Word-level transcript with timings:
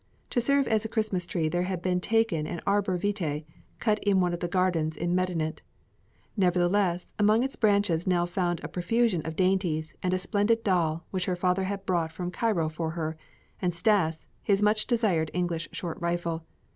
To 0.31 0.41
serve 0.41 0.67
as 0.67 0.83
a 0.83 0.89
Christmas 0.89 1.27
tree 1.27 1.47
there 1.47 1.61
had 1.69 1.79
been 1.79 2.01
taken 2.01 2.47
an 2.47 2.59
arbor 2.65 2.97
vitae, 2.97 3.43
cut 3.77 4.03
in 4.03 4.19
one 4.19 4.33
of 4.33 4.39
the 4.39 4.47
gardens 4.47 4.97
in 4.97 5.13
Medinet; 5.13 5.61
nevertheless, 6.35 7.13
among 7.19 7.43
its 7.43 7.55
branchlets 7.55 8.07
Nell 8.07 8.25
found 8.25 8.63
a 8.63 8.67
profusion 8.67 9.21
of 9.27 9.35
dainties 9.35 9.93
and 10.01 10.11
a 10.11 10.17
splendid 10.17 10.63
doll, 10.63 11.05
which 11.11 11.25
her 11.27 11.35
father 11.35 11.65
had 11.65 11.85
brought 11.85 12.11
from 12.11 12.31
Cairo 12.31 12.67
for 12.67 12.89
her, 12.97 13.15
and 13.61 13.75
Stas, 13.75 14.25
his 14.41 14.59
much 14.63 14.87
desired 14.87 15.29
English 15.35 15.69
short 15.71 16.01
rifle. 16.01 16.45